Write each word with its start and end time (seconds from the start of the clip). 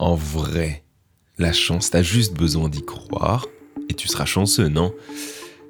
en 0.00 0.14
vrai, 0.14 0.82
la 1.36 1.52
chance, 1.52 1.90
t'as 1.90 2.02
juste 2.02 2.34
besoin 2.34 2.70
d'y 2.70 2.82
croire 2.82 3.46
et 3.90 3.94
tu 3.94 4.08
seras 4.08 4.24
chanceux, 4.24 4.68
non? 4.68 4.94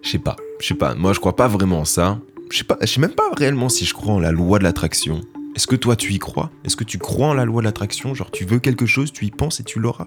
Je 0.03 0.08
sais 0.08 0.21
pas, 0.21 0.37
je 0.60 0.68
sais 0.68 0.75
pas. 0.75 0.95
Moi, 0.95 1.12
je 1.12 1.18
crois 1.18 1.34
pas 1.34 1.49
vraiment 1.49 1.80
en 1.80 1.84
ça. 1.84 2.21
Je 2.48 2.58
sais 2.58 2.64
pas, 2.64 2.79
je 2.80 2.87
sais 2.87 3.01
même 3.01 3.14
pas 3.14 3.29
réellement 3.37 3.69
si 3.69 3.85
je 3.85 3.93
crois 3.93 4.14
en 4.14 4.21
la 4.21 4.30
loi 4.30 4.61
de 4.61 4.64
l'attraction. 4.64 5.21
Est-ce 5.56 5.66
que 5.66 5.74
toi 5.74 5.96
tu 5.96 6.12
y 6.12 6.21
crois? 6.21 6.53
Est-ce 6.64 6.77
que 6.77 6.85
tu 6.85 6.98
crois 6.98 7.27
en 7.27 7.35
la 7.35 7.45
loi 7.45 7.61
de 7.61 7.66
l'attraction? 7.66 8.14
Genre 8.14 8.30
tu 8.30 8.45
veux 8.45 8.61
quelque 8.61 8.87
chose, 8.87 9.12
tu 9.12 9.24
y 9.24 9.32
penses 9.32 9.58
et 9.58 9.64
tu 9.64 9.80
l'auras? 9.80 10.06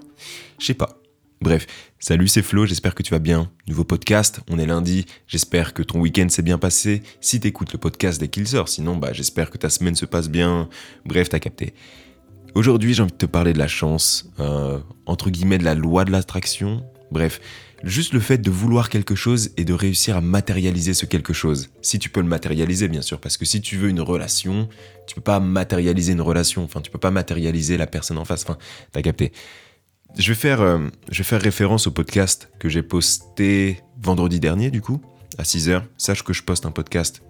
Je 0.58 0.68
sais 0.68 0.74
pas. 0.74 1.02
Bref, 1.42 1.68
salut 2.00 2.30
c'est 2.30 2.42
Flo, 2.42 2.66
j'espère 2.66 2.96
que 2.96 3.04
tu 3.04 3.12
vas 3.12 3.20
bien. 3.20 3.52
Nouveau 3.68 3.84
podcast, 3.84 4.40
on 4.50 4.58
est 4.58 4.66
lundi, 4.66 5.06
j'espère 5.28 5.74
que 5.74 5.84
ton 5.84 6.00
week-end 6.00 6.30
s'est 6.30 6.42
bien 6.44 6.58
passé. 6.58 7.04
Si 7.20 7.42
t'écoutes 7.42 7.74
le 7.74 7.78
podcast 7.78 8.22
dès 8.22 8.30
qu'il 8.30 8.48
sort, 8.48 8.70
sinon 8.70 8.96
bah 8.96 9.12
j'espère 9.12 9.50
que 9.50 9.58
ta 9.58 9.70
semaine 9.70 9.96
se 9.96 10.06
passe 10.06 10.30
bien. 10.30 10.70
Bref, 11.06 11.28
t'as 11.28 11.40
capté. 11.40 11.74
Aujourd'hui 12.56 12.94
j'ai 12.94 13.02
envie 13.02 13.12
de 13.12 13.18
te 13.18 13.26
parler 13.26 13.52
de 13.52 13.58
la 13.58 13.68
chance, 13.68 14.30
euh, 14.40 14.80
entre 15.08 15.32
guillemets 15.32 15.58
de 15.58 15.64
la 15.64 15.74
loi 15.74 16.06
de 16.06 16.12
l'attraction. 16.12 16.86
Bref, 17.10 17.42
juste 17.84 18.14
le 18.14 18.20
fait 18.20 18.38
de 18.38 18.52
vouloir 18.52 18.90
quelque 18.90 19.16
chose 19.16 19.50
et 19.58 19.66
de 19.66 19.74
réussir 19.74 20.18
à 20.18 20.22
matérialiser 20.22 20.94
ce 20.94 21.08
quelque 21.08 21.34
chose. 21.34 21.72
Si 21.82 21.98
tu 21.98 22.10
peux 22.10 22.22
le 22.22 22.28
matérialiser, 22.28 22.88
bien 22.88 23.02
sûr, 23.02 23.20
parce 23.20 23.38
que 23.38 23.46
si 23.46 23.60
tu 23.60 23.78
veux 23.78 23.90
une 23.90 24.02
relation, 24.02 24.70
tu 25.08 25.16
peux 25.16 25.22
pas 25.22 25.40
matérialiser 25.40 26.14
une 26.14 26.22
relation. 26.22 26.64
Enfin, 26.64 26.82
tu 26.82 26.92
peux 26.92 27.00
pas 27.00 27.12
matérialiser 27.12 27.76
la 27.76 27.88
personne 27.88 28.20
en 28.20 28.26
face. 28.26 28.44
Enfin, 28.44 28.58
t'as 28.92 29.02
capté. 29.02 29.32
Je 30.16 30.28
vais 30.32 30.36
faire, 30.36 30.62
euh, 30.62 30.80
je 31.12 31.20
vais 31.20 31.24
faire 31.24 31.42
référence 31.42 31.88
au 31.88 31.92
podcast 31.92 32.52
que 32.60 32.70
j'ai 32.70 32.84
posté 32.84 33.82
vendredi 34.00 34.40
dernier, 34.40 34.70
du 34.70 34.82
coup, 34.82 35.02
à 35.40 35.44
6h. 35.44 35.82
Sache 35.98 36.24
que 36.24 36.34
je 36.34 36.44
poste 36.44 36.68
un 36.68 36.72
podcast, 36.72 37.24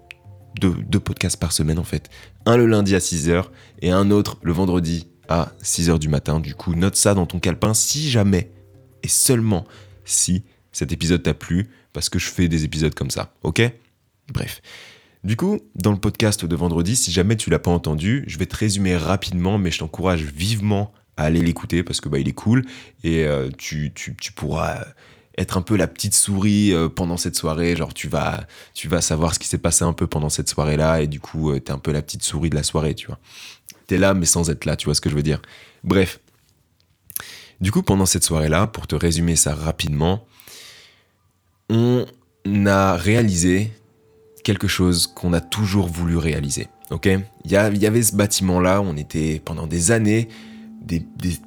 deux, 0.60 0.74
deux 0.86 1.00
podcasts 1.00 1.38
par 1.38 1.52
semaine 1.52 1.78
en 1.78 1.84
fait. 1.84 2.10
Un 2.44 2.58
le 2.58 2.66
lundi 2.66 2.94
à 2.94 2.98
6h 2.98 3.46
et 3.80 3.90
un 3.90 4.10
autre 4.10 4.38
le 4.42 4.52
vendredi 4.52 5.08
à 5.28 5.52
6h 5.62 5.98
du 5.98 6.08
matin. 6.08 6.40
Du 6.40 6.54
coup, 6.54 6.74
note 6.74 6.96
ça 6.96 7.14
dans 7.14 7.26
ton 7.26 7.40
calepin 7.40 7.74
si 7.74 8.10
jamais 8.10 8.50
et 9.02 9.08
seulement 9.08 9.64
si 10.04 10.44
cet 10.72 10.92
épisode 10.92 11.22
t'a 11.22 11.34
plu, 11.34 11.68
parce 11.92 12.08
que 12.08 12.18
je 12.18 12.26
fais 12.26 12.48
des 12.48 12.64
épisodes 12.64 12.94
comme 12.94 13.10
ça, 13.10 13.32
ok? 13.42 13.62
Bref. 14.32 14.60
Du 15.22 15.36
coup, 15.36 15.60
dans 15.74 15.92
le 15.92 15.98
podcast 15.98 16.44
de 16.44 16.56
vendredi, 16.56 16.96
si 16.96 17.10
jamais 17.10 17.36
tu 17.36 17.48
l'as 17.48 17.58
pas 17.58 17.70
entendu, 17.70 18.24
je 18.26 18.38
vais 18.38 18.46
te 18.46 18.56
résumer 18.56 18.96
rapidement, 18.96 19.56
mais 19.56 19.70
je 19.70 19.78
t'encourage 19.78 20.22
vivement 20.22 20.92
à 21.16 21.24
aller 21.24 21.40
l'écouter 21.40 21.82
parce 21.82 22.00
que 22.00 22.08
bah 22.08 22.18
il 22.18 22.28
est 22.28 22.32
cool 22.32 22.64
et 23.04 23.24
euh, 23.24 23.48
tu, 23.56 23.92
tu, 23.94 24.16
tu, 24.16 24.32
pourras 24.32 24.84
être 25.38 25.56
un 25.56 25.62
peu 25.62 25.76
la 25.76 25.86
petite 25.86 26.14
souris 26.14 26.72
euh, 26.72 26.88
pendant 26.88 27.16
cette 27.16 27.36
soirée, 27.36 27.76
genre 27.76 27.94
tu 27.94 28.08
vas 28.08 28.44
tu 28.74 28.88
vas 28.88 29.00
savoir 29.00 29.32
ce 29.32 29.38
qui 29.38 29.48
s'est 29.48 29.58
passé 29.58 29.84
un 29.84 29.92
peu 29.92 30.06
pendant 30.06 30.28
cette 30.28 30.48
soirée 30.48 30.76
là 30.76 31.00
et 31.00 31.06
du 31.06 31.20
coup 31.20 31.52
tu 31.52 31.56
euh, 31.56 31.60
t'es 31.60 31.72
un 31.72 31.78
peu 31.78 31.92
la 31.92 32.02
petite 32.02 32.22
souris 32.22 32.50
de 32.50 32.56
la 32.56 32.64
soirée, 32.64 32.94
tu 32.94 33.06
vois. 33.06 33.18
T'es 33.86 33.98
là 33.98 34.14
mais 34.14 34.26
sans 34.26 34.50
être 34.50 34.64
là, 34.64 34.76
tu 34.76 34.86
vois 34.86 34.94
ce 34.94 35.00
que 35.00 35.10
je 35.10 35.14
veux 35.14 35.22
dire. 35.22 35.40
Bref, 35.82 36.20
du 37.60 37.70
coup, 37.70 37.82
pendant 37.82 38.06
cette 38.06 38.24
soirée-là, 38.24 38.66
pour 38.66 38.86
te 38.86 38.94
résumer 38.94 39.36
ça 39.36 39.54
rapidement, 39.54 40.26
on 41.70 42.04
a 42.66 42.96
réalisé 42.96 43.72
quelque 44.42 44.68
chose 44.68 45.06
qu'on 45.06 45.32
a 45.32 45.40
toujours 45.40 45.88
voulu 45.88 46.16
réaliser. 46.16 46.68
Ok? 46.90 47.08
Il 47.44 47.50
y, 47.50 47.56
avait 47.56 48.02
ce 48.02 48.14
bâtiment-là, 48.14 48.82
on 48.82 48.96
était 48.96 49.40
pendant 49.42 49.66
des 49.66 49.90
années, 49.90 50.28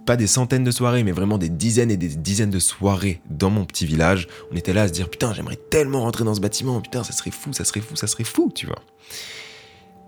pas 0.06 0.16
des 0.16 0.26
centaines 0.26 0.64
de 0.64 0.72
soirées, 0.72 1.04
mais 1.04 1.12
vraiment 1.12 1.38
des 1.38 1.50
dizaines 1.50 1.92
et 1.92 1.98
des 1.98 2.08
dizaines 2.08 2.50
de 2.50 2.60
soirées 2.60 3.22
dans 3.30 3.52
mon 3.52 3.66
petit 3.66 3.86
village. 3.86 4.28
On 4.52 4.56
était 4.56 4.74
là 4.74 4.84
à 4.84 4.88
se 4.88 4.94
dire 4.94 5.10
putain, 5.10 5.34
j'aimerais 5.34 5.60
tellement 5.70 6.02
rentrer 6.02 6.24
dans 6.24 6.34
ce 6.34 6.42
bâtiment, 6.42 6.82
putain, 6.82 7.04
ça 7.04 7.14
serait 7.14 7.32
fou, 7.32 7.54
ça 7.54 7.64
serait 7.64 7.82
fou, 7.82 7.96
ça 7.96 8.08
serait 8.08 8.24
fou, 8.24 8.52
tu 8.54 8.66
vois? 8.66 8.82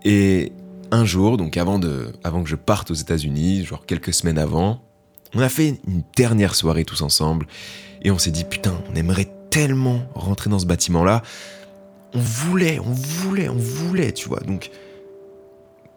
Et 0.04 0.52
un 0.92 1.06
jour, 1.06 1.38
donc 1.38 1.58
avant, 1.58 1.80
de, 1.80 2.12
avant 2.24 2.44
que 2.44 2.50
je 2.50 2.56
parte 2.56 2.92
aux 2.92 2.96
États-Unis, 2.96 3.66
genre 3.66 3.86
quelques 3.86 4.14
semaines 4.14 4.38
avant, 4.38 4.82
on 5.36 5.40
a 5.40 5.50
fait 5.50 5.80
une 5.88 6.04
dernière 6.16 6.56
soirée 6.56 6.86
tous 6.86 7.02
ensemble 7.02 7.48
et 8.02 8.12
on 8.12 8.18
s'est 8.18 8.32
dit 8.32 8.44
putain, 8.44 8.82
on 8.92 8.96
aimerait 8.96 9.30
tellement 9.50 10.02
rentrer 10.16 10.50
dans 10.50 10.60
ce 10.60 10.66
bâtiment-là. 10.66 11.22
On 12.14 12.20
voulait, 12.20 12.80
on 12.80 12.92
voulait, 12.92 13.50
on 13.50 13.58
voulait, 13.58 14.12
tu 14.12 14.28
vois. 14.28 14.40
Donc 14.40 14.72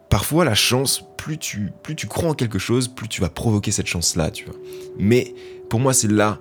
parfois 0.09 0.45
la 0.45 0.53
chance, 0.53 1.03
plus 1.17 1.37
tu, 1.37 1.71
plus 1.81 1.95
tu 1.95 2.07
crois 2.07 2.29
en 2.29 2.33
quelque 2.33 2.59
chose, 2.59 2.87
plus 2.87 3.07
tu 3.07 3.21
vas 3.21 3.29
provoquer 3.29 3.71
cette 3.71 3.87
chance-là, 3.87 4.29
tu 4.29 4.45
vois. 4.45 4.55
Mais 4.99 5.33
pour 5.69 5.79
moi, 5.79 5.93
c'est 5.93 6.11
là 6.11 6.39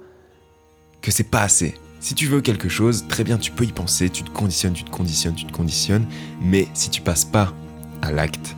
que 1.00 1.10
c'est 1.10 1.30
pas 1.30 1.42
assez. 1.42 1.74
Si 2.00 2.14
tu 2.14 2.26
veux 2.26 2.40
quelque 2.40 2.68
chose, 2.68 3.06
très 3.08 3.24
bien, 3.24 3.38
tu 3.38 3.52
peux 3.52 3.64
y 3.64 3.72
penser, 3.72 4.10
tu 4.10 4.24
te 4.24 4.30
conditionnes, 4.30 4.72
tu 4.72 4.84
te 4.84 4.90
conditionnes, 4.90 5.36
tu 5.36 5.46
te 5.46 5.52
conditionnes, 5.52 6.06
mais 6.42 6.66
si 6.74 6.90
tu 6.90 7.00
passes 7.00 7.24
pas 7.24 7.54
à 8.02 8.12
l'acte, 8.12 8.56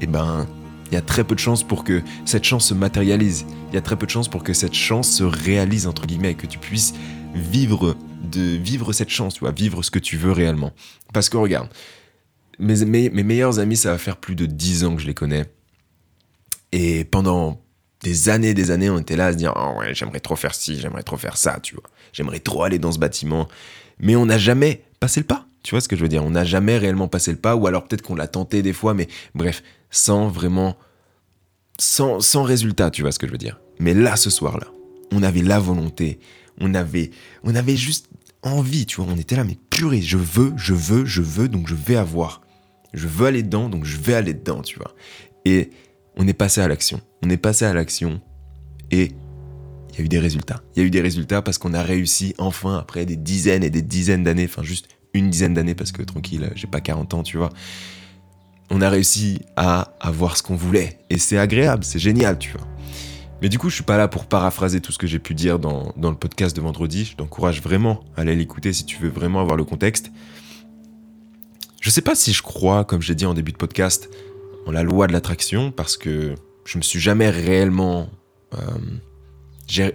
eh 0.00 0.06
ben, 0.06 0.46
il 0.90 0.94
y 0.94 0.98
a 0.98 1.00
très 1.00 1.24
peu 1.24 1.34
de 1.34 1.40
chances 1.40 1.62
pour 1.62 1.84
que 1.84 2.02
cette 2.26 2.44
chance 2.44 2.66
se 2.66 2.74
matérialise. 2.74 3.46
Il 3.70 3.74
y 3.74 3.78
a 3.78 3.80
très 3.80 3.96
peu 3.96 4.04
de 4.04 4.10
chances 4.10 4.28
pour 4.28 4.44
que 4.44 4.52
cette 4.52 4.74
chance 4.74 5.10
se 5.10 5.24
réalise, 5.24 5.86
entre 5.86 6.06
guillemets, 6.06 6.34
que 6.34 6.46
tu 6.46 6.58
puisses 6.58 6.92
vivre, 7.34 7.96
de 8.30 8.42
vivre 8.42 8.92
cette 8.92 9.08
chance, 9.08 9.34
tu 9.34 9.40
vois, 9.40 9.52
vivre 9.52 9.82
ce 9.82 9.90
que 9.90 9.98
tu 9.98 10.18
veux 10.18 10.32
réellement. 10.32 10.72
Parce 11.14 11.30
que 11.30 11.38
regarde, 11.38 11.68
mes, 12.58 13.08
meilleurs 13.10 13.58
amis, 13.58 13.76
ça 13.76 13.90
va 13.90 13.98
faire 13.98 14.18
plus 14.18 14.34
de 14.34 14.44
10 14.44 14.84
ans 14.84 14.94
que 14.94 15.00
je 15.00 15.06
les 15.06 15.14
connais. 15.14 15.46
Et 16.72 17.04
pendant 17.04 17.62
des 18.02 18.28
années, 18.28 18.52
des 18.52 18.70
années, 18.70 18.90
on 18.90 18.98
était 18.98 19.16
là 19.16 19.26
à 19.26 19.32
se 19.32 19.38
dire, 19.38 19.54
oh 19.56 19.78
ouais, 19.78 19.94
j'aimerais 19.94 20.20
trop 20.20 20.36
faire 20.36 20.54
ci, 20.54 20.78
j'aimerais 20.78 21.02
trop 21.02 21.16
faire 21.16 21.36
ça, 21.36 21.58
tu 21.62 21.74
vois. 21.74 21.84
J'aimerais 22.12 22.40
trop 22.40 22.64
aller 22.64 22.78
dans 22.78 22.92
ce 22.92 22.98
bâtiment. 22.98 23.48
Mais 23.98 24.16
on 24.16 24.26
n'a 24.26 24.38
jamais 24.38 24.84
passé 25.00 25.20
le 25.20 25.26
pas. 25.26 25.46
Tu 25.62 25.74
vois 25.74 25.80
ce 25.80 25.88
que 25.88 25.96
je 25.96 26.02
veux 26.02 26.08
dire? 26.08 26.24
On 26.24 26.30
n'a 26.30 26.44
jamais 26.44 26.76
réellement 26.76 27.08
passé 27.08 27.30
le 27.30 27.38
pas, 27.38 27.56
ou 27.56 27.66
alors 27.66 27.86
peut-être 27.86 28.02
qu'on 28.02 28.14
l'a 28.14 28.28
tenté 28.28 28.62
des 28.62 28.72
fois, 28.72 28.94
mais 28.94 29.08
bref, 29.34 29.62
sans 29.90 30.28
vraiment. 30.28 30.76
Sans, 31.78 32.20
sans 32.20 32.42
résultat, 32.42 32.90
tu 32.90 33.02
vois 33.02 33.12
ce 33.12 33.18
que 33.18 33.26
je 33.26 33.32
veux 33.32 33.38
dire. 33.38 33.60
Mais 33.80 33.94
là, 33.94 34.16
ce 34.16 34.30
soir-là, 34.30 34.68
on 35.10 35.22
avait 35.22 35.42
la 35.42 35.58
volonté, 35.58 36.20
on 36.60 36.74
avait, 36.74 37.10
on 37.44 37.54
avait 37.54 37.76
juste 37.76 38.08
envie, 38.42 38.86
tu 38.86 39.00
vois. 39.00 39.12
On 39.12 39.16
était 39.16 39.36
là, 39.36 39.44
mais 39.44 39.56
purée, 39.70 40.02
je 40.02 40.18
veux, 40.18 40.52
je 40.56 40.74
veux, 40.74 41.04
je 41.06 41.22
veux, 41.22 41.48
donc 41.48 41.68
je 41.68 41.74
vais 41.74 41.96
avoir. 41.96 42.42
Je 42.92 43.08
veux 43.08 43.26
aller 43.26 43.42
dedans, 43.42 43.68
donc 43.68 43.84
je 43.84 43.96
vais 43.96 44.14
aller 44.14 44.34
dedans, 44.34 44.62
tu 44.62 44.78
vois. 44.78 44.94
Et 45.44 45.70
on 46.16 46.28
est 46.28 46.34
passé 46.34 46.60
à 46.60 46.68
l'action. 46.68 47.00
On 47.22 47.30
est 47.30 47.36
passé 47.36 47.64
à 47.64 47.72
l'action 47.72 48.20
et 48.90 49.12
il 49.92 49.98
y 49.98 50.02
a 50.02 50.04
eu 50.04 50.08
des 50.08 50.18
résultats. 50.18 50.62
Il 50.74 50.80
y 50.80 50.82
a 50.82 50.86
eu 50.86 50.90
des 50.90 51.00
résultats 51.00 51.42
parce 51.42 51.58
qu'on 51.58 51.74
a 51.74 51.82
réussi 51.82 52.34
enfin, 52.38 52.78
après 52.78 53.06
des 53.06 53.16
dizaines 53.16 53.64
et 53.64 53.70
des 53.70 53.82
dizaines 53.82 54.24
d'années, 54.24 54.44
enfin 54.44 54.62
juste 54.62 54.88
une 55.14 55.30
dizaine 55.30 55.54
d'années 55.54 55.74
parce 55.74 55.92
que 55.92 56.02
tranquille, 56.02 56.50
j'ai 56.54 56.66
pas 56.66 56.80
40 56.80 57.14
ans, 57.14 57.22
tu 57.22 57.36
vois. 57.36 57.50
On 58.70 58.80
a 58.80 58.88
réussi 58.88 59.40
à 59.56 59.92
avoir 60.00 60.36
ce 60.36 60.42
qu'on 60.42 60.56
voulait 60.56 60.98
et 61.10 61.18
c'est 61.18 61.38
agréable, 61.38 61.84
c'est 61.84 61.98
génial, 61.98 62.38
tu 62.38 62.52
vois. 62.52 62.66
Mais 63.42 63.48
du 63.48 63.58
coup, 63.58 63.68
je 63.68 63.74
suis 63.74 63.84
pas 63.84 63.96
là 63.96 64.06
pour 64.06 64.26
paraphraser 64.26 64.80
tout 64.80 64.92
ce 64.92 64.98
que 64.98 65.06
j'ai 65.06 65.18
pu 65.18 65.34
dire 65.34 65.58
dans, 65.58 65.92
dans, 65.96 66.10
le 66.10 66.16
podcast 66.16 66.54
de 66.54 66.60
vendredi. 66.60 67.04
Je 67.04 67.16
t'encourage 67.16 67.60
vraiment 67.60 68.04
à 68.16 68.20
aller 68.20 68.36
l'écouter 68.36 68.72
si 68.72 68.86
tu 68.86 68.98
veux 68.98 69.08
vraiment 69.08 69.40
avoir 69.40 69.56
le 69.56 69.64
contexte. 69.64 70.12
Je 71.80 71.90
sais 71.90 72.02
pas 72.02 72.14
si 72.14 72.32
je 72.32 72.42
crois, 72.42 72.84
comme 72.84 73.02
j'ai 73.02 73.16
dit 73.16 73.26
en 73.26 73.34
début 73.34 73.50
de 73.50 73.56
podcast, 73.56 74.08
en 74.66 74.70
la 74.70 74.84
loi 74.84 75.08
de 75.08 75.12
l'attraction 75.12 75.72
parce 75.72 75.96
que 75.96 76.36
je 76.64 76.78
me 76.78 76.82
suis 76.82 77.00
jamais 77.00 77.30
réellement 77.30 78.08
euh, 78.54 78.58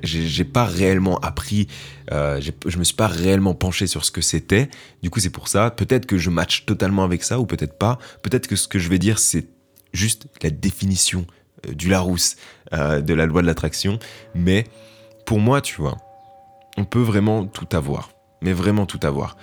j'ai 0.04 0.44
pas 0.44 0.66
réellement 0.66 1.20
appris, 1.20 1.68
euh, 2.12 2.42
je 2.66 2.78
me 2.78 2.84
suis 2.84 2.96
pas 2.96 3.08
réellement 3.08 3.54
penché 3.54 3.88
sur 3.88 4.06
ce 4.06 4.12
que 4.12 4.22
c'était. 4.22 4.70
Du 5.04 5.10
coup, 5.10 5.20
c'est 5.20 5.30
pour 5.30 5.48
ça. 5.48 5.72
Peut-être 5.72 6.06
que 6.06 6.18
je 6.18 6.30
match 6.30 6.66
totalement 6.66 7.04
avec 7.04 7.24
ça, 7.24 7.40
ou 7.40 7.46
peut-être 7.46 7.78
pas. 7.78 8.00
Peut-être 8.22 8.48
que 8.48 8.56
ce 8.56 8.68
que 8.68 8.80
je 8.80 8.90
vais 8.90 9.00
dire, 9.00 9.20
c'est 9.20 9.48
juste 9.94 10.28
la 10.42 10.50
définition 10.50 11.26
euh, 11.68 11.74
du 11.74 11.90
Larousse 11.90 12.38
euh, 12.74 13.02
de 13.02 13.14
la 13.14 13.26
loi 13.26 13.42
de 13.42 13.48
l'attraction. 13.48 14.00
Mais 14.36 14.66
pour 15.26 15.40
moi, 15.40 15.62
tu 15.62 15.76
vois, 15.76 15.98
on 16.78 16.86
peut 16.86 17.02
vraiment 17.02 17.46
tout 17.46 17.68
avoir. 17.76 18.12
Mais 18.42 18.54
vraiment 18.54 18.86
tout 18.86 19.00
avoir 19.02 19.36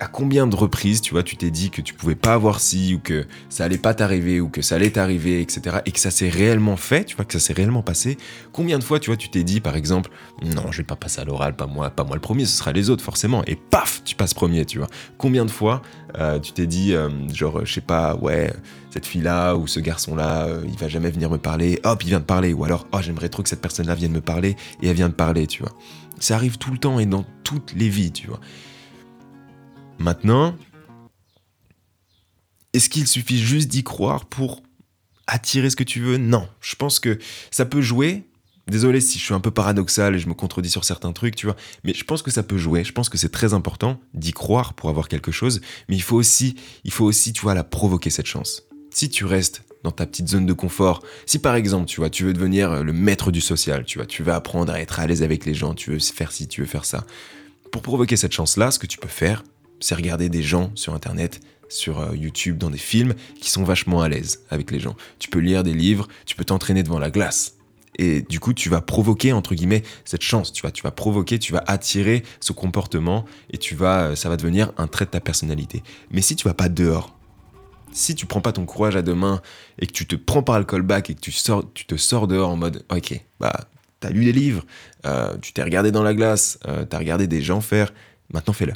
à 0.00 0.06
combien 0.06 0.46
de 0.46 0.56
reprises, 0.56 1.00
tu 1.00 1.12
vois, 1.12 1.22
tu 1.22 1.36
t'es 1.36 1.50
dit 1.50 1.70
que 1.70 1.80
tu 1.80 1.94
pouvais 1.94 2.14
pas 2.14 2.34
avoir 2.34 2.60
ci, 2.60 2.94
ou 2.94 2.98
que 2.98 3.26
ça 3.48 3.64
allait 3.64 3.78
pas 3.78 3.94
t'arriver, 3.94 4.40
ou 4.40 4.48
que 4.48 4.62
ça 4.62 4.76
allait 4.76 4.90
t'arriver, 4.90 5.40
etc., 5.40 5.78
et 5.86 5.92
que 5.92 5.98
ça 5.98 6.10
s'est 6.10 6.28
réellement 6.28 6.76
fait, 6.76 7.04
tu 7.04 7.16
vois, 7.16 7.24
que 7.24 7.32
ça 7.32 7.40
s'est 7.40 7.52
réellement 7.52 7.82
passé. 7.82 8.16
Combien 8.52 8.78
de 8.78 8.84
fois, 8.84 9.00
tu 9.00 9.10
vois, 9.10 9.16
tu 9.16 9.28
t'es 9.28 9.44
dit, 9.44 9.60
par 9.60 9.76
exemple, 9.76 10.10
non, 10.42 10.70
je 10.70 10.78
vais 10.78 10.84
pas 10.84 10.96
passer 10.96 11.20
à 11.20 11.24
l'oral, 11.24 11.56
pas 11.56 11.66
moi, 11.66 11.90
pas 11.90 12.04
moi 12.04 12.16
le 12.16 12.20
premier, 12.20 12.44
ce 12.44 12.56
sera 12.56 12.72
les 12.72 12.90
autres, 12.90 13.02
forcément, 13.02 13.42
et 13.46 13.56
paf, 13.56 14.02
tu 14.04 14.14
passes 14.14 14.34
premier, 14.34 14.64
tu 14.64 14.78
vois. 14.78 14.88
Combien 15.18 15.44
de 15.44 15.50
fois, 15.50 15.82
euh, 16.18 16.38
tu 16.38 16.52
t'es 16.52 16.66
dit, 16.66 16.94
euh, 16.94 17.08
genre, 17.32 17.64
je 17.64 17.72
sais 17.72 17.80
pas, 17.80 18.16
ouais, 18.16 18.52
cette 18.90 19.06
fille-là, 19.06 19.54
ou 19.56 19.66
ce 19.66 19.80
garçon-là, 19.80 20.46
euh, 20.46 20.62
il 20.66 20.76
va 20.78 20.88
jamais 20.88 21.10
venir 21.10 21.30
me 21.30 21.38
parler, 21.38 21.80
hop, 21.84 22.02
il 22.02 22.08
vient 22.08 22.20
de 22.20 22.24
parler, 22.24 22.52
ou 22.52 22.64
alors, 22.64 22.86
oh, 22.92 22.98
j'aimerais 23.00 23.28
trop 23.28 23.42
que 23.42 23.48
cette 23.48 23.60
personne-là 23.60 23.94
vienne 23.94 24.12
me 24.12 24.20
parler, 24.20 24.56
et 24.82 24.88
elle 24.88 24.96
vient 24.96 25.08
de 25.08 25.14
parler, 25.14 25.46
tu 25.46 25.62
vois. 25.62 25.72
Ça 26.18 26.34
arrive 26.34 26.56
tout 26.58 26.70
le 26.70 26.78
temps 26.78 26.98
et 26.98 27.06
dans 27.06 27.24
toutes 27.44 27.74
les 27.74 27.88
vies, 27.88 28.10
tu 28.10 28.26
vois. 28.26 28.40
Maintenant, 29.98 30.56
est-ce 32.72 32.88
qu'il 32.88 33.06
suffit 33.06 33.38
juste 33.38 33.68
d'y 33.68 33.82
croire 33.82 34.26
pour 34.26 34.62
attirer 35.26 35.70
ce 35.70 35.76
que 35.76 35.84
tu 35.84 36.00
veux? 36.00 36.18
Non, 36.18 36.48
je 36.60 36.76
pense 36.76 37.00
que 37.00 37.18
ça 37.50 37.64
peut 37.64 37.80
jouer. 37.80 38.24
Désolé 38.68 39.00
si 39.00 39.18
je 39.18 39.24
suis 39.24 39.34
un 39.34 39.40
peu 39.40 39.52
paradoxal 39.52 40.16
et 40.16 40.18
je 40.18 40.28
me 40.28 40.34
contredis 40.34 40.70
sur 40.70 40.84
certains 40.84 41.12
trucs, 41.12 41.36
tu 41.36 41.46
vois, 41.46 41.54
mais 41.84 41.94
je 41.94 42.02
pense 42.02 42.22
que 42.22 42.32
ça 42.32 42.42
peut 42.42 42.58
jouer. 42.58 42.82
Je 42.82 42.92
pense 42.92 43.08
que 43.08 43.16
c'est 43.16 43.28
très 43.28 43.54
important 43.54 44.00
d'y 44.12 44.32
croire 44.32 44.74
pour 44.74 44.90
avoir 44.90 45.06
quelque 45.06 45.30
chose, 45.30 45.60
mais 45.88 45.94
il 45.94 46.02
faut 46.02 46.16
aussi, 46.16 46.56
il 46.82 46.90
faut 46.90 47.04
aussi, 47.04 47.32
tu 47.32 47.42
vois, 47.42 47.54
la 47.54 47.62
provoquer 47.62 48.10
cette 48.10 48.26
chance. 48.26 48.64
Si 48.90 49.08
tu 49.08 49.24
restes 49.24 49.62
dans 49.86 49.92
ta 49.92 50.04
petite 50.04 50.28
zone 50.28 50.46
de 50.46 50.52
confort. 50.52 51.02
Si 51.26 51.38
par 51.38 51.54
exemple, 51.54 51.86
tu 51.86 52.00
vois, 52.00 52.10
tu 52.10 52.24
veux 52.24 52.32
devenir 52.32 52.82
le 52.82 52.92
maître 52.92 53.30
du 53.30 53.40
social, 53.40 53.84
tu 53.84 53.98
vois, 53.98 54.06
tu 54.06 54.24
veux 54.24 54.32
apprendre 54.32 54.72
à 54.72 54.80
être 54.80 54.98
à 54.98 55.06
l'aise 55.06 55.22
avec 55.22 55.46
les 55.46 55.54
gens, 55.54 55.74
tu 55.74 55.92
veux 55.92 56.00
faire 56.00 56.32
ci, 56.32 56.48
tu 56.48 56.60
veux 56.60 56.66
faire 56.66 56.84
ça. 56.84 57.06
Pour 57.70 57.82
provoquer 57.82 58.16
cette 58.16 58.32
chance-là, 58.32 58.72
ce 58.72 58.80
que 58.80 58.86
tu 58.86 58.98
peux 58.98 59.06
faire, 59.06 59.44
c'est 59.80 59.94
regarder 59.94 60.28
des 60.28 60.42
gens 60.42 60.70
sur 60.74 60.94
Internet, 60.94 61.40
sur 61.68 62.00
euh, 62.00 62.16
YouTube, 62.16 62.58
dans 62.58 62.70
des 62.70 62.78
films, 62.78 63.14
qui 63.40 63.50
sont 63.50 63.64
vachement 63.64 64.02
à 64.02 64.08
l'aise 64.08 64.40
avec 64.50 64.70
les 64.70 64.80
gens. 64.80 64.96
Tu 65.18 65.28
peux 65.28 65.38
lire 65.38 65.62
des 65.62 65.74
livres, 65.74 66.08
tu 66.24 66.36
peux 66.36 66.44
t'entraîner 66.44 66.82
devant 66.82 66.98
la 66.98 67.10
glace. 67.10 67.54
Et 67.98 68.20
du 68.22 68.40
coup, 68.40 68.52
tu 68.52 68.68
vas 68.68 68.82
provoquer, 68.82 69.32
entre 69.32 69.54
guillemets, 69.54 69.82
cette 70.04 70.22
chance. 70.22 70.52
Tu 70.52 70.62
vois, 70.62 70.70
tu 70.70 70.82
vas 70.82 70.90
provoquer, 70.90 71.38
tu 71.38 71.52
vas 71.52 71.64
attirer 71.66 72.22
ce 72.40 72.52
comportement 72.52 73.24
et 73.50 73.58
tu 73.58 73.74
vas, 73.74 74.08
euh, 74.08 74.16
ça 74.16 74.28
va 74.28 74.36
devenir 74.36 74.72
un 74.76 74.86
trait 74.86 75.06
de 75.06 75.10
ta 75.10 75.20
personnalité. 75.20 75.82
Mais 76.10 76.20
si 76.20 76.36
tu 76.36 76.46
vas 76.46 76.54
pas 76.54 76.68
dehors, 76.68 77.16
si 77.92 78.14
tu 78.14 78.26
prends 78.26 78.42
pas 78.42 78.52
ton 78.52 78.66
courage 78.66 78.96
à 78.96 79.02
deux 79.02 79.14
mains 79.14 79.40
et 79.78 79.86
que 79.86 79.92
tu 79.92 80.06
te 80.06 80.16
prends 80.16 80.42
par 80.42 80.58
le 80.58 80.66
callback 80.66 81.08
et 81.08 81.14
que 81.14 81.20
tu, 81.20 81.32
sors, 81.32 81.64
tu 81.72 81.86
te 81.86 81.96
sors 81.96 82.26
dehors 82.26 82.50
en 82.50 82.56
mode, 82.56 82.84
ok, 82.90 83.18
bah, 83.40 83.68
t'as 84.00 84.10
lu 84.10 84.26
des 84.26 84.32
livres, 84.32 84.66
euh, 85.06 85.34
tu 85.40 85.54
t'es 85.54 85.62
regardé 85.62 85.90
dans 85.90 86.02
la 86.02 86.12
glace, 86.12 86.58
tu 86.62 86.86
t'as 86.88 86.98
regardé 86.98 87.26
des 87.26 87.40
gens 87.40 87.62
faire, 87.62 87.94
maintenant 88.30 88.52
fais-le 88.52 88.74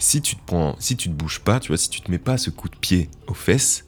si 0.00 0.22
tu 0.22 0.34
te 0.34 0.40
prends, 0.44 0.74
si 0.80 0.96
tu 0.96 1.08
te 1.08 1.14
bouges 1.14 1.40
pas, 1.40 1.60
tu 1.60 1.68
vois, 1.68 1.76
si 1.76 1.90
tu 1.90 2.00
te 2.00 2.10
mets 2.10 2.18
pas 2.18 2.38
ce 2.38 2.50
coup 2.50 2.68
de 2.68 2.76
pied 2.76 3.08
aux 3.28 3.34
fesses, 3.34 3.84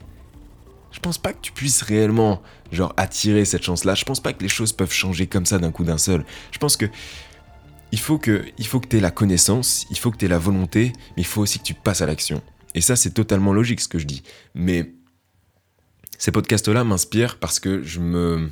je 0.93 1.01
pense 1.01 1.17
pas 1.17 1.33
que 1.33 1.41
tu 1.41 1.53
puisses 1.53 1.81
réellement, 1.83 2.43
genre, 2.71 2.93
attirer 2.99 3.47
cette 3.47 3.63
chance-là. 3.63 3.95
Je 3.95 4.05
pense 4.05 4.21
pas 4.21 4.35
que 4.35 4.43
les 4.43 4.49
choses 4.49 4.75
peuvent 4.75 4.93
changer 4.93 5.27
comme 5.27 5.47
ça 5.47 5.59
d'un 5.59 5.73
coup 5.73 5.85
d'un 5.85 5.97
seul. 5.97 6.25
Je 6.53 6.59
pense 6.59 6.77
que 6.77 6.87
il 7.93 7.99
faut 7.99 8.19
que, 8.19 8.45
il 8.59 8.67
faut 8.67 8.79
que 8.79 8.89
tu 8.89 8.99
aies 8.99 9.01
la 9.01 9.11
connaissance, 9.11 9.87
il 9.91 9.99
faut 9.99 10.11
que 10.11 10.19
tu 10.19 10.27
aies 10.27 10.29
la 10.29 10.39
volonté, 10.39 10.93
mais 11.17 11.23
il 11.23 11.27
faut 11.27 11.41
aussi 11.41 11.59
que 11.59 11.65
tu 11.65 11.75
passes 11.75 12.03
à 12.03 12.07
l'action. 12.07 12.43
Et 12.75 12.83
ça, 12.83 12.95
c'est 12.95 13.13
totalement 13.13 13.55
logique 13.55 13.81
ce 13.81 13.89
que 13.89 13.99
je 13.99 14.07
dis. 14.07 14.23
Mais 14.55 14.93
ces 16.19 16.31
podcasts-là 16.31 16.85
m'inspirent 16.85 17.39
parce 17.39 17.59
que 17.59 17.83
je 17.83 18.01
me, 18.01 18.51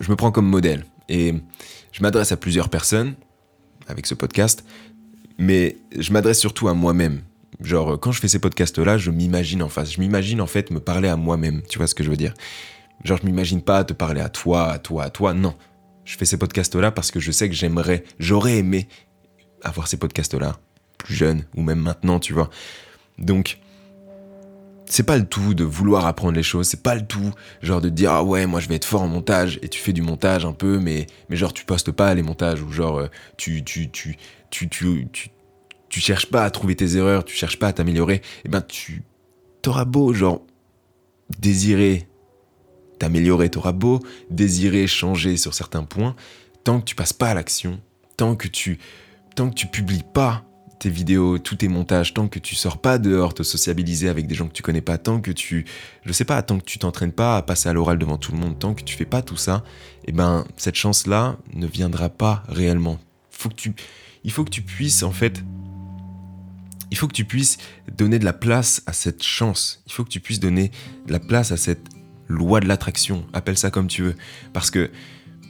je 0.00 0.10
me 0.10 0.16
prends 0.16 0.32
comme 0.32 0.46
modèle. 0.46 0.84
Et 1.08 1.34
je 1.92 2.02
m'adresse 2.02 2.30
à 2.30 2.36
plusieurs 2.36 2.68
personnes 2.68 3.14
avec 3.86 4.06
ce 4.06 4.14
podcast, 4.14 4.64
mais 5.38 5.76
je 5.96 6.12
m'adresse 6.12 6.38
surtout 6.38 6.68
à 6.68 6.74
moi-même. 6.74 7.22
Genre, 7.60 7.98
quand 7.98 8.12
je 8.12 8.20
fais 8.20 8.28
ces 8.28 8.38
podcasts-là, 8.38 8.98
je 8.98 9.10
m'imagine 9.10 9.62
en 9.62 9.68
face. 9.68 9.92
Je 9.92 10.00
m'imagine 10.00 10.40
en 10.40 10.46
fait 10.46 10.70
me 10.70 10.80
parler 10.80 11.08
à 11.08 11.16
moi-même. 11.16 11.62
Tu 11.68 11.78
vois 11.78 11.86
ce 11.86 11.94
que 11.94 12.04
je 12.04 12.10
veux 12.10 12.16
dire? 12.16 12.34
Genre, 13.04 13.18
je 13.20 13.26
m'imagine 13.26 13.62
pas 13.62 13.84
te 13.84 13.92
parler 13.92 14.20
à 14.20 14.28
toi, 14.28 14.70
à 14.70 14.78
toi, 14.78 15.04
à 15.04 15.10
toi. 15.10 15.34
Non. 15.34 15.54
Je 16.04 16.16
fais 16.16 16.24
ces 16.24 16.36
podcasts-là 16.36 16.90
parce 16.90 17.10
que 17.10 17.20
je 17.20 17.30
sais 17.30 17.48
que 17.48 17.54
j'aimerais, 17.54 18.04
j'aurais 18.18 18.58
aimé 18.58 18.88
avoir 19.62 19.88
ces 19.88 19.96
podcasts-là 19.96 20.58
plus 20.98 21.14
jeune 21.14 21.44
ou 21.54 21.62
même 21.62 21.80
maintenant, 21.80 22.18
tu 22.18 22.32
vois. 22.32 22.50
Donc, 23.18 23.58
c'est 24.88 25.02
pas 25.02 25.18
le 25.18 25.26
tout 25.26 25.54
de 25.54 25.64
vouloir 25.64 26.06
apprendre 26.06 26.34
les 26.34 26.42
choses, 26.42 26.66
c'est 26.66 26.82
pas 26.82 26.94
le 26.94 27.06
tout 27.06 27.32
genre 27.62 27.80
de 27.80 27.88
dire 27.88 28.12
ah 28.12 28.24
ouais 28.24 28.46
moi 28.46 28.60
je 28.60 28.68
vais 28.68 28.76
être 28.76 28.84
fort 28.84 29.02
en 29.02 29.08
montage 29.08 29.58
et 29.62 29.68
tu 29.68 29.80
fais 29.80 29.92
du 29.92 30.02
montage 30.02 30.44
un 30.44 30.52
peu 30.52 30.78
mais 30.78 31.06
mais 31.28 31.36
genre 31.36 31.52
tu 31.52 31.64
postes 31.64 31.90
pas 31.90 32.14
les 32.14 32.22
montages 32.22 32.62
ou 32.62 32.70
genre 32.72 32.98
euh, 32.98 33.08
tu 33.36 33.62
tu 33.64 33.90
tu 33.90 34.16
tu 34.50 34.68
tu 34.68 35.08
tu, 35.88 36.00
cherches 36.00 36.26
pas 36.26 36.44
à 36.44 36.50
trouver 36.50 36.76
tes 36.76 36.96
erreurs, 36.96 37.24
tu 37.24 37.34
cherches 37.34 37.58
pas 37.58 37.68
à 37.68 37.72
t'améliorer, 37.72 38.16
et 38.16 38.22
eh 38.44 38.48
ben 38.48 38.60
tu 38.60 39.02
t'auras 39.62 39.84
beau 39.84 40.12
genre 40.12 40.42
désirer 41.38 42.08
t'améliorer, 42.98 43.48
t'auras 43.48 43.72
beau 43.72 44.00
désirer 44.30 44.86
changer 44.86 45.36
sur 45.36 45.54
certains 45.54 45.84
points, 45.84 46.16
tant 46.64 46.80
que 46.80 46.84
tu 46.84 46.94
passes 46.94 47.12
pas 47.12 47.28
à 47.28 47.34
l'action, 47.34 47.80
tant 48.16 48.36
que 48.36 48.48
tu 48.48 48.78
tant 49.34 49.50
que 49.50 49.54
tu 49.54 49.66
publies 49.66 50.04
pas 50.14 50.44
tes 50.78 50.90
vidéos, 50.90 51.38
tous 51.38 51.56
tes 51.56 51.68
montages, 51.68 52.14
tant 52.14 52.28
que 52.28 52.38
tu 52.38 52.54
sors 52.54 52.78
pas 52.78 52.98
dehors 52.98 53.34
te 53.34 53.42
sociabiliser 53.42 54.08
avec 54.08 54.26
des 54.26 54.34
gens 54.34 54.46
que 54.46 54.52
tu 54.52 54.62
connais 54.62 54.80
pas, 54.80 54.98
tant 54.98 55.20
que 55.20 55.30
tu, 55.30 55.64
je 56.04 56.12
sais 56.12 56.24
pas, 56.24 56.40
tant 56.42 56.58
que 56.58 56.64
tu 56.64 56.78
t'entraînes 56.78 57.12
pas 57.12 57.36
à 57.36 57.42
passer 57.42 57.68
à 57.68 57.72
l'oral 57.72 57.98
devant 57.98 58.16
tout 58.16 58.32
le 58.32 58.38
monde, 58.38 58.58
tant 58.58 58.74
que 58.74 58.82
tu 58.82 58.96
fais 58.96 59.04
pas 59.04 59.22
tout 59.22 59.36
ça, 59.36 59.64
eh 60.06 60.12
ben 60.12 60.44
cette 60.56 60.76
chance-là 60.76 61.36
ne 61.54 61.66
viendra 61.66 62.08
pas 62.08 62.42
réellement. 62.48 62.98
Faut 63.30 63.48
que 63.48 63.54
tu, 63.54 63.74
il 64.24 64.30
faut 64.30 64.44
que 64.44 64.50
tu 64.50 64.62
puisses 64.62 65.02
en 65.02 65.12
fait, 65.12 65.42
il 66.90 66.96
faut 66.96 67.08
que 67.08 67.14
tu 67.14 67.24
puisses 67.24 67.58
donner 67.96 68.18
de 68.18 68.24
la 68.24 68.32
place 68.32 68.82
à 68.86 68.92
cette 68.92 69.22
chance. 69.22 69.82
Il 69.86 69.92
faut 69.92 70.04
que 70.04 70.10
tu 70.10 70.20
puisses 70.20 70.40
donner 70.40 70.70
de 71.06 71.12
la 71.12 71.20
place 71.20 71.52
à 71.52 71.56
cette 71.56 71.88
loi 72.28 72.60
de 72.60 72.68
l'attraction. 72.68 73.26
Appelle 73.32 73.58
ça 73.58 73.70
comme 73.70 73.88
tu 73.88 74.02
veux, 74.02 74.14
parce 74.52 74.70
que 74.70 74.90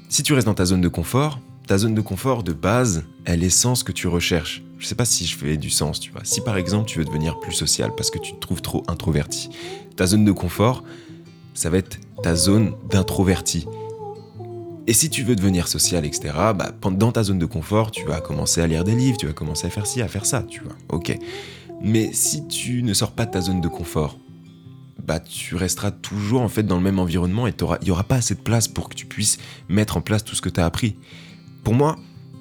si 0.09 0.23
tu 0.23 0.33
restes 0.33 0.47
dans 0.47 0.55
ta 0.55 0.65
zone 0.65 0.81
de 0.81 0.89
confort, 0.89 1.41
ta 1.69 1.77
zone 1.77 1.95
de 1.95 2.01
confort 2.01 2.43
de 2.43 2.55
base, 2.55 3.05
elle 3.27 3.45
est 3.45 3.51
sans 3.51 3.75
ce 3.75 3.85
que 3.85 3.93
tu 3.93 4.09
recherches. 4.09 4.63
Je 4.79 4.87
sais 4.87 4.95
pas 4.95 5.05
si 5.05 5.27
je 5.27 5.37
fais 5.37 5.59
du 5.59 5.69
sens, 5.69 6.01
tu 6.01 6.11
vois. 6.11 6.23
Si 6.25 6.41
par 6.41 6.57
exemple 6.57 6.89
tu 6.89 6.99
veux 6.99 7.05
devenir 7.05 7.39
plus 7.41 7.53
social 7.53 7.93
parce 7.95 8.11
que 8.11 8.19
tu 8.19 8.33
te 8.33 8.39
trouves 8.39 8.63
trop 8.63 8.83
introverti, 8.89 9.51
ta 9.95 10.07
zone 10.07 10.25
de 10.25 10.33
confort, 10.33 10.83
ça 11.53 11.69
va 11.69 11.77
être 11.77 11.99
ta 12.23 12.35
zone 12.35 12.73
d'introverti. 12.89 13.67
Et 14.87 14.95
si 14.95 15.11
tu 15.11 15.23
veux 15.25 15.37
devenir 15.37 15.69
social, 15.69 16.07
etc., 16.07 16.33
bah, 16.57 16.73
dans 16.91 17.13
ta 17.13 17.23
zone 17.23 17.39
de 17.39 17.45
confort, 17.45 17.91
tu 17.91 18.07
vas 18.07 18.23
commencer 18.23 18.63
à 18.63 18.67
lire 18.67 18.83
des 18.83 18.95
livres, 18.95 19.19
tu 19.19 19.27
vas 19.27 19.35
commencer 19.35 19.67
à 19.67 19.71
faire 19.71 19.87
ci, 19.87 20.01
à 20.01 20.09
faire 20.09 20.25
ça, 20.25 20.43
tu 20.45 20.63
vois. 20.63 20.75
Ok. 20.89 21.15
Mais 21.83 22.15
si 22.15 22.49
tu 22.49 22.83
ne 22.83 22.95
sors 22.95 23.13
pas 23.13 23.27
de 23.27 23.33
ta 23.33 23.43
zone 23.43 23.61
de 23.61 23.69
confort, 23.69 24.19
bah 25.07 25.21
tu 25.21 25.55
resteras 25.55 25.91
toujours 25.91 26.41
en 26.41 26.49
fait 26.49 26.63
dans 26.63 26.77
le 26.77 26.83
même 26.83 26.99
environnement 26.99 27.47
et 27.47 27.53
il 27.61 27.85
n'y 27.85 27.91
aura 27.91 28.05
pas 28.05 28.17
assez 28.17 28.35
de 28.35 28.41
place 28.41 28.69
pour 28.69 28.89
que 28.89 28.95
tu 28.95 29.05
puisses 29.05 29.37
mettre 29.69 29.99
en 29.99 30.01
place 30.01 30.25
tout 30.25 30.35
ce 30.35 30.41
que 30.41 30.49
tu 30.49 30.61
as 30.61 30.65
appris 30.65 30.97
pour 31.65 31.75
moi, 31.75 31.97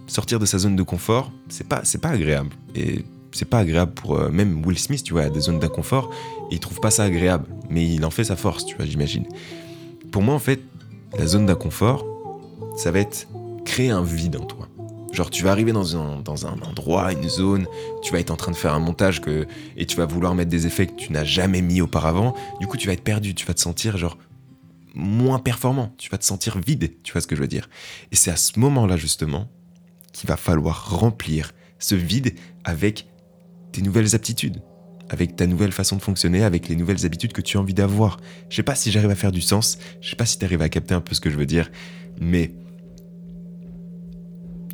sortir 0.08 0.40
de 0.40 0.46
sa 0.46 0.58
zone 0.58 0.76
de 0.76 0.84
confort, 0.84 1.32
c'est 1.50 1.68
pas, 1.68 1.82
c'est 1.84 2.02
pas 2.02 2.10
agréable. 2.10 2.50
Et 2.76 3.06
c'est 3.32 3.46
pas 3.46 3.60
agréable 3.60 3.94
pour 3.94 4.18
euh, 4.18 4.30
même 4.30 4.66
Will 4.66 4.80
Smith, 4.80 5.04
tu 5.04 5.14
vois, 5.14 5.24
a 5.24 5.30
des 5.30 5.42
zones 5.42 5.60
d'inconfort, 5.60 6.10
et 6.50 6.56
il 6.56 6.60
trouve 6.60 6.80
pas 6.80 6.92
ça 6.92 7.04
agréable. 7.04 7.46
Mais 7.70 7.86
il 7.88 8.06
en 8.06 8.10
fait 8.10 8.24
sa 8.24 8.36
force, 8.36 8.66
tu 8.66 8.76
vois, 8.76 8.86
j'imagine. 8.86 9.26
Pour 10.12 10.22
moi, 10.22 10.34
en 10.34 10.40
fait, 10.40 10.62
la 11.18 11.28
zone 11.28 11.46
d'inconfort, 11.46 12.06
ça 12.76 12.92
va 12.92 13.00
être 13.00 13.28
créer 13.66 13.90
un 13.90 14.04
vide 14.04 14.38
en 14.38 14.46
toi. 14.46 14.68
Genre, 15.12 15.30
tu 15.30 15.44
vas 15.44 15.52
arriver 15.52 15.72
dans 15.72 15.98
un, 15.98 16.20
dans 16.22 16.46
un 16.46 16.60
endroit, 16.62 17.12
une 17.12 17.28
zone, 17.28 17.66
tu 18.04 18.14
vas 18.14 18.20
être 18.20 18.30
en 18.32 18.36
train 18.36 18.52
de 18.52 18.58
faire 18.58 18.74
un 18.74 18.80
montage 18.80 19.20
que, 19.20 19.48
et 19.76 19.86
tu 19.86 19.98
vas 19.98 20.06
vouloir 20.06 20.36
mettre 20.36 20.52
des 20.52 20.68
effets 20.68 20.86
que 20.86 20.96
tu 20.96 21.12
n'as 21.12 21.24
jamais 21.24 21.62
mis 21.62 21.82
auparavant. 21.82 22.36
Du 22.60 22.68
coup, 22.68 22.78
tu 22.78 22.88
vas 22.88 22.94
être 22.94 23.04
perdu, 23.04 23.34
tu 23.34 23.46
vas 23.46 23.54
te 23.54 23.62
sentir 23.62 23.98
genre 23.98 24.18
moins 24.96 25.40
performant, 25.40 25.94
tu 25.98 26.10
vas 26.10 26.18
te 26.18 26.26
sentir 26.26 26.60
vide, 26.60 26.94
tu 27.04 27.12
vois 27.12 27.22
ce 27.22 27.28
que 27.28 27.36
je 27.36 27.42
veux 27.42 27.48
dire. 27.48 27.70
Et 28.12 28.16
c'est 28.16 28.32
à 28.32 28.36
ce 28.36 28.60
moment-là 28.60 28.98
justement 28.98 29.50
qu'il 30.14 30.28
va 30.28 30.38
falloir 30.38 30.90
remplir 31.00 31.54
ce 31.80 31.96
vide 31.96 32.34
avec 32.64 33.08
tes 33.72 33.82
nouvelles 33.82 34.16
aptitudes, 34.16 34.62
avec 35.10 35.36
ta 35.36 35.46
nouvelle 35.46 35.72
façon 35.72 35.96
de 35.96 36.02
fonctionner, 36.02 36.44
avec 36.44 36.68
les 36.68 36.76
nouvelles 36.76 37.06
habitudes 37.06 37.34
que 37.34 37.42
tu 37.42 37.58
as 37.58 37.60
envie 37.60 37.74
d'avoir. 37.74 38.18
Je 38.50 38.56
sais 38.56 38.64
pas 38.64 38.76
si 38.76 38.92
j'arrive 38.92 39.12
à 39.12 39.16
faire 39.16 39.32
du 39.32 39.42
sens, 39.42 39.78
je 40.02 40.10
sais 40.10 40.16
pas 40.16 40.26
si 40.26 40.40
tu 40.40 40.46
arrives 40.46 40.62
à 40.62 40.70
capter 40.70 40.96
un 40.96 41.02
peu 41.02 41.14
ce 41.14 41.22
que 41.22 41.30
je 41.30 41.38
veux 41.38 41.46
dire, 41.46 41.70
mais 42.20 42.54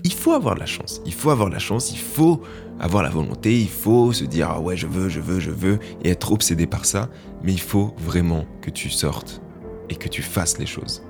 il 0.04 0.14
faut 0.14 0.32
avoir 0.32 0.56
la 0.56 0.66
chance, 0.66 1.02
il 1.06 1.14
faut 1.14 1.30
avoir 1.30 1.50
la 1.50 1.60
chance, 1.60 1.92
il 1.92 2.00
faut 2.00 2.42
avoir 2.80 3.04
la 3.04 3.10
volonté, 3.10 3.60
il 3.60 3.70
faut 3.70 4.12
se 4.12 4.26
dire 4.26 4.50
ah 4.50 4.60
ouais 4.60 4.76
je 4.76 4.88
veux, 4.88 5.10
je 5.10 5.20
veux, 5.20 5.40
je 5.40 5.52
veux, 5.52 5.80
et 6.04 6.10
être 6.10 6.32
obsédé 6.32 6.68
par 6.68 6.86
ça, 6.86 7.10
mais 7.44 7.54
il 7.54 7.62
faut 7.62 7.96
vraiment 7.98 8.46
que 8.62 8.70
tu 8.70 8.90
sortes 8.90 9.42
et 9.90 9.96
que 9.96 10.08
tu 10.08 10.22
fasses 10.22 10.58
les 10.58 10.66
choses. 10.66 11.04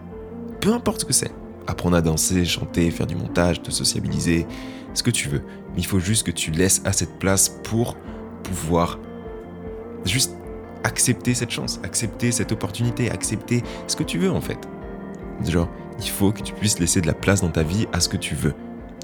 Peu 0.61 0.73
importe 0.73 1.01
ce 1.01 1.05
que 1.05 1.13
c'est. 1.13 1.31
Apprendre 1.67 1.95
à 1.95 2.01
danser, 2.01 2.45
chanter, 2.45 2.91
faire 2.91 3.07
du 3.07 3.15
montage, 3.15 3.61
te 3.61 3.71
sociabiliser, 3.71 4.45
ce 4.93 5.03
que 5.03 5.11
tu 5.11 5.29
veux. 5.29 5.41
Mais 5.73 5.79
il 5.79 5.85
faut 5.85 5.99
juste 5.99 6.25
que 6.25 6.31
tu 6.31 6.51
laisses 6.51 6.81
à 6.85 6.93
cette 6.93 7.19
place 7.19 7.49
pour 7.49 7.95
pouvoir 8.43 8.99
juste 10.05 10.35
accepter 10.83 11.33
cette 11.33 11.51
chance, 11.51 11.79
accepter 11.83 12.31
cette 12.31 12.51
opportunité, 12.51 13.09
accepter 13.09 13.63
ce 13.87 13.95
que 13.95 14.03
tu 14.03 14.17
veux 14.19 14.31
en 14.31 14.41
fait. 14.41 14.59
Genre, 15.47 15.69
il 15.99 16.09
faut 16.09 16.31
que 16.31 16.41
tu 16.41 16.53
puisses 16.53 16.79
laisser 16.79 17.01
de 17.01 17.07
la 17.07 17.13
place 17.13 17.41
dans 17.41 17.49
ta 17.49 17.63
vie 17.63 17.87
à 17.93 17.99
ce 17.99 18.09
que 18.09 18.17
tu 18.17 18.35
veux. 18.35 18.53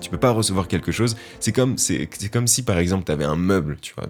Tu 0.02 0.10
peux 0.10 0.18
pas 0.18 0.32
recevoir 0.32 0.68
quelque 0.68 0.92
chose. 0.92 1.18
C'est 1.40 1.52
comme, 1.52 1.78
c'est, 1.78 2.08
comme 2.32 2.48
si 2.48 2.64
par 2.64 2.78
exemple 2.78 3.04
tu 3.06 3.12
avais 3.12 3.26
un 3.26 3.36
meuble, 3.36 3.78
tu 3.82 3.94
vois. 3.96 4.10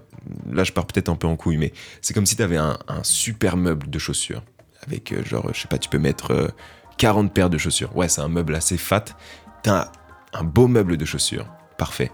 Là 0.52 0.64
je 0.64 0.72
pars 0.72 0.86
peut-être 0.86 1.08
un 1.08 1.16
peu 1.16 1.26
en 1.26 1.36
couille, 1.36 1.56
mais 1.56 1.72
c'est 2.00 2.14
comme 2.14 2.26
si 2.26 2.36
tu 2.36 2.42
avais 2.42 2.56
un 2.56 2.78
super 3.02 3.56
meuble 3.56 3.88
de 3.88 3.98
chaussures 3.98 4.42
avec 4.86 5.12
euh, 5.12 5.24
genre, 5.24 5.48
je 5.52 5.60
sais 5.60 5.68
pas, 5.68 5.78
tu 5.78 5.88
peux 5.88 5.98
mettre 5.98 6.52
40 6.98 7.26
euh, 7.26 7.28
paires 7.28 7.50
de 7.50 7.58
chaussures. 7.58 7.94
Ouais, 7.96 8.08
c'est 8.08 8.20
un 8.20 8.28
meuble 8.28 8.54
assez 8.54 8.76
fat. 8.76 9.04
T'as 9.62 9.90
un 10.32 10.44
beau 10.44 10.68
meuble 10.68 10.96
de 10.96 11.04
chaussures. 11.04 11.46
Parfait. 11.78 12.10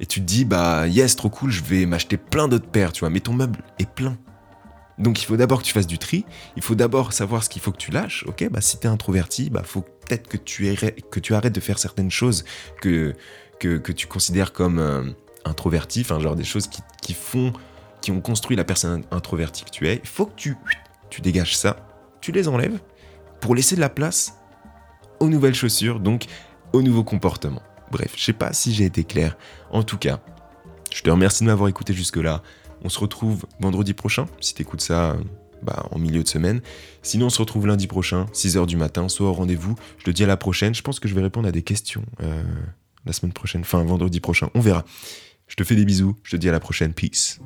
Et 0.00 0.06
tu 0.06 0.20
te 0.20 0.24
dis, 0.24 0.44
bah, 0.44 0.86
yes, 0.86 1.16
trop 1.16 1.28
cool, 1.30 1.50
je 1.50 1.62
vais 1.62 1.86
m'acheter 1.86 2.16
plein 2.16 2.48
d'autres 2.48 2.68
paires, 2.68 2.92
tu 2.92 3.00
vois, 3.00 3.10
mais 3.10 3.20
ton 3.20 3.32
meuble 3.32 3.60
est 3.78 3.88
plein. 3.88 4.16
Donc 4.98 5.22
il 5.22 5.26
faut 5.26 5.36
d'abord 5.36 5.60
que 5.60 5.64
tu 5.64 5.72
fasses 5.72 5.86
du 5.86 5.98
tri, 5.98 6.24
il 6.56 6.62
faut 6.62 6.74
d'abord 6.74 7.12
savoir 7.12 7.44
ce 7.44 7.48
qu'il 7.48 7.62
faut 7.62 7.70
que 7.70 7.76
tu 7.76 7.92
lâches, 7.92 8.24
ok 8.26 8.48
Bah 8.50 8.60
si 8.60 8.80
t'es 8.80 8.88
introverti, 8.88 9.48
bah 9.48 9.62
faut 9.64 9.82
peut-être 9.82 10.26
que 10.26 10.36
tu, 10.36 10.74
que 11.10 11.20
tu 11.20 11.34
arrêtes 11.34 11.54
de 11.54 11.60
faire 11.60 11.78
certaines 11.78 12.10
choses 12.10 12.44
que, 12.80 13.14
que, 13.60 13.92
tu 13.92 14.08
considères 14.08 14.52
comme 14.52 14.80
euh, 14.80 15.04
introverti, 15.44 16.00
enfin 16.00 16.18
genre 16.18 16.34
des 16.34 16.44
choses 16.44 16.66
qui, 16.66 16.82
qui, 17.00 17.14
font, 17.14 17.52
qui 18.00 18.10
ont 18.10 18.20
construit 18.20 18.56
la 18.56 18.64
personne 18.64 19.04
introvertie 19.12 19.64
que 19.64 19.70
tu 19.70 19.88
es. 19.88 20.00
Il 20.02 20.08
faut 20.08 20.26
que 20.26 20.34
tu, 20.34 20.56
tu 21.10 21.20
dégages 21.20 21.56
ça 21.56 21.87
tu 22.20 22.32
les 22.32 22.48
enlèves 22.48 22.78
pour 23.40 23.54
laisser 23.54 23.76
de 23.76 23.80
la 23.80 23.88
place 23.88 24.34
aux 25.20 25.28
nouvelles 25.28 25.54
chaussures, 25.54 26.00
donc 26.00 26.26
aux 26.72 26.82
nouveaux 26.82 27.04
comportements. 27.04 27.62
Bref, 27.90 28.12
je 28.16 28.24
sais 28.24 28.32
pas 28.32 28.52
si 28.52 28.74
j'ai 28.74 28.84
été 28.84 29.04
clair. 29.04 29.36
En 29.70 29.82
tout 29.82 29.98
cas, 29.98 30.20
je 30.92 31.02
te 31.02 31.10
remercie 31.10 31.44
de 31.44 31.48
m'avoir 31.48 31.68
écouté 31.68 31.92
jusque-là. 31.92 32.42
On 32.82 32.88
se 32.88 32.98
retrouve 32.98 33.46
vendredi 33.60 33.94
prochain. 33.94 34.26
Si 34.40 34.54
t'écoutes 34.54 34.80
ça 34.80 35.16
bah, 35.62 35.86
en 35.90 35.98
milieu 35.98 36.22
de 36.22 36.28
semaine. 36.28 36.60
Sinon, 37.02 37.26
on 37.26 37.30
se 37.30 37.38
retrouve 37.38 37.66
lundi 37.66 37.86
prochain, 37.86 38.26
6h 38.32 38.66
du 38.66 38.76
matin, 38.76 39.08
soit 39.08 39.28
au 39.28 39.32
rendez-vous. 39.32 39.74
Je 39.98 40.04
te 40.04 40.10
dis 40.10 40.24
à 40.24 40.26
la 40.26 40.36
prochaine. 40.36 40.74
Je 40.74 40.82
pense 40.82 41.00
que 41.00 41.08
je 41.08 41.14
vais 41.14 41.22
répondre 41.22 41.48
à 41.48 41.52
des 41.52 41.62
questions 41.62 42.04
euh, 42.22 42.42
la 43.04 43.12
semaine 43.12 43.32
prochaine, 43.32 43.62
enfin 43.62 43.82
vendredi 43.82 44.20
prochain. 44.20 44.50
On 44.54 44.60
verra. 44.60 44.84
Je 45.46 45.56
te 45.56 45.64
fais 45.64 45.74
des 45.74 45.84
bisous. 45.84 46.16
Je 46.22 46.32
te 46.32 46.36
dis 46.36 46.48
à 46.48 46.52
la 46.52 46.60
prochaine. 46.60 46.92
Peace. 46.92 47.40